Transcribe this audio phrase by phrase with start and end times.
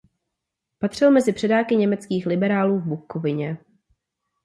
[0.79, 3.57] Patřil mezi předáky německých liberálů v Bukovině.